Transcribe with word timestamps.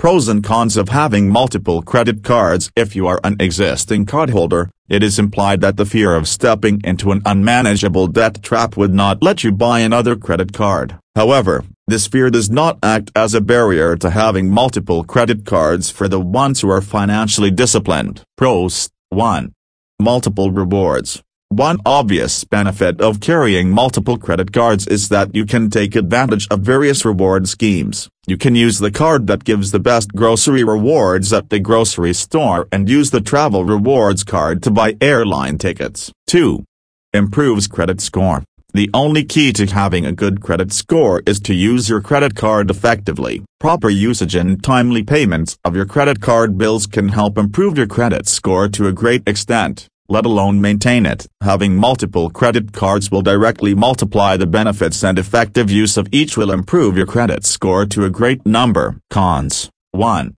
Pros 0.00 0.28
and 0.28 0.42
cons 0.42 0.78
of 0.78 0.88
having 0.88 1.28
multiple 1.28 1.82
credit 1.82 2.24
cards 2.24 2.70
If 2.74 2.96
you 2.96 3.06
are 3.06 3.20
an 3.22 3.36
existing 3.38 4.06
cardholder, 4.06 4.70
it 4.88 5.02
is 5.02 5.18
implied 5.18 5.60
that 5.60 5.76
the 5.76 5.84
fear 5.84 6.14
of 6.14 6.26
stepping 6.26 6.80
into 6.84 7.12
an 7.12 7.20
unmanageable 7.26 8.06
debt 8.06 8.42
trap 8.42 8.78
would 8.78 8.94
not 8.94 9.22
let 9.22 9.44
you 9.44 9.52
buy 9.52 9.80
another 9.80 10.16
credit 10.16 10.54
card. 10.54 10.96
However, 11.14 11.64
this 11.86 12.06
fear 12.06 12.30
does 12.30 12.48
not 12.48 12.78
act 12.82 13.10
as 13.14 13.34
a 13.34 13.42
barrier 13.42 13.94
to 13.98 14.08
having 14.08 14.48
multiple 14.48 15.04
credit 15.04 15.44
cards 15.44 15.90
for 15.90 16.08
the 16.08 16.18
ones 16.18 16.62
who 16.62 16.70
are 16.70 16.80
financially 16.80 17.50
disciplined. 17.50 18.22
Pros 18.38 18.88
1. 19.10 19.52
Multiple 20.00 20.50
rewards. 20.50 21.22
One 21.52 21.78
obvious 21.84 22.44
benefit 22.44 23.00
of 23.00 23.18
carrying 23.18 23.70
multiple 23.72 24.16
credit 24.16 24.52
cards 24.52 24.86
is 24.86 25.08
that 25.08 25.34
you 25.34 25.44
can 25.44 25.68
take 25.68 25.96
advantage 25.96 26.46
of 26.48 26.60
various 26.60 27.04
reward 27.04 27.48
schemes. 27.48 28.08
You 28.28 28.36
can 28.36 28.54
use 28.54 28.78
the 28.78 28.92
card 28.92 29.26
that 29.26 29.42
gives 29.42 29.72
the 29.72 29.80
best 29.80 30.14
grocery 30.14 30.62
rewards 30.62 31.32
at 31.32 31.50
the 31.50 31.58
grocery 31.58 32.14
store 32.14 32.68
and 32.70 32.88
use 32.88 33.10
the 33.10 33.20
travel 33.20 33.64
rewards 33.64 34.22
card 34.22 34.62
to 34.62 34.70
buy 34.70 34.96
airline 35.00 35.58
tickets. 35.58 36.12
2. 36.28 36.64
Improves 37.12 37.66
credit 37.66 38.00
score. 38.00 38.44
The 38.72 38.88
only 38.94 39.24
key 39.24 39.52
to 39.54 39.66
having 39.66 40.06
a 40.06 40.12
good 40.12 40.40
credit 40.40 40.72
score 40.72 41.20
is 41.26 41.40
to 41.40 41.52
use 41.52 41.88
your 41.88 42.00
credit 42.00 42.36
card 42.36 42.70
effectively. 42.70 43.42
Proper 43.58 43.90
usage 43.90 44.36
and 44.36 44.62
timely 44.62 45.02
payments 45.02 45.58
of 45.64 45.74
your 45.74 45.84
credit 45.84 46.20
card 46.20 46.56
bills 46.56 46.86
can 46.86 47.08
help 47.08 47.36
improve 47.36 47.76
your 47.76 47.88
credit 47.88 48.28
score 48.28 48.68
to 48.68 48.86
a 48.86 48.92
great 48.92 49.24
extent 49.26 49.89
let 50.10 50.26
alone 50.26 50.60
maintain 50.60 51.06
it. 51.06 51.26
Having 51.40 51.76
multiple 51.76 52.28
credit 52.30 52.72
cards 52.72 53.10
will 53.10 53.22
directly 53.22 53.74
multiply 53.74 54.36
the 54.36 54.46
benefits 54.46 55.04
and 55.04 55.18
effective 55.18 55.70
use 55.70 55.96
of 55.96 56.08
each 56.10 56.36
will 56.36 56.50
improve 56.50 56.96
your 56.96 57.06
credit 57.06 57.46
score 57.46 57.86
to 57.86 58.04
a 58.04 58.10
great 58.10 58.44
number. 58.44 58.96
Cons 59.08 59.70
1. 59.92 60.34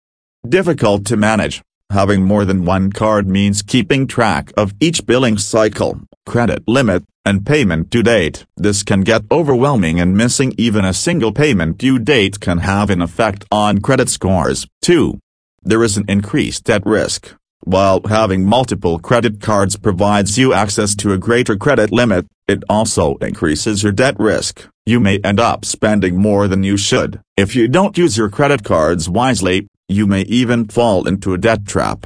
Difficult 0.47 1.07
to 1.07 1.17
manage. 1.17 1.62
Having 1.91 2.25
more 2.25 2.45
than 2.45 2.67
one 2.67 2.93
card 2.93 3.27
means 3.27 3.62
keeping 3.62 4.06
track 4.06 4.53
of 4.56 4.75
each 4.79 5.06
billing 5.06 5.39
cycle, 5.39 6.01
credit 6.27 6.62
limit, 6.69 7.05
and 7.25 7.47
payment 7.47 7.89
due 7.89 8.03
date. 8.03 8.45
This 8.57 8.83
can 8.83 9.01
get 9.01 9.23
overwhelming 9.31 10.01
and 10.01 10.17
missing 10.17 10.55
even 10.59 10.84
a 10.84 10.95
single 10.95 11.33
payment 11.33 11.79
due 11.79 11.98
date 11.98 12.41
can 12.41 12.59
have 12.59 12.91
an 12.91 13.01
effect 13.01 13.45
on 13.51 13.81
credit 13.81 14.11
scores. 14.11 14.67
2. 14.83 15.19
There 15.62 15.83
is 15.83 15.97
an 15.97 16.05
increased 16.09 16.64
debt 16.64 16.84
risk. 16.84 17.34
While 17.64 18.00
having 18.08 18.44
multiple 18.44 18.98
credit 18.98 19.41
cards 19.41 19.77
provides 19.77 20.36
you 20.36 20.52
access 20.52 20.96
to 20.96 21.12
a 21.12 21.18
greater 21.18 21.56
credit 21.56 21.92
limit, 21.92 22.27
it 22.48 22.64
also 22.68 23.14
increases 23.18 23.84
your 23.84 23.92
debt 23.92 24.16
risk. 24.18 24.66
You 24.84 24.98
may 24.98 25.18
end 25.18 25.38
up 25.38 25.64
spending 25.64 26.16
more 26.16 26.48
than 26.48 26.64
you 26.64 26.77
should. 26.77 27.20
If 27.36 27.55
you 27.55 27.68
don't 27.68 27.96
use 27.96 28.16
your 28.16 28.30
credit 28.30 28.64
cards 28.64 29.08
wisely, 29.08 29.68
you 29.88 30.08
may 30.08 30.22
even 30.22 30.66
fall 30.66 31.06
into 31.06 31.34
a 31.34 31.38
debt 31.38 31.64
trap. 31.64 32.05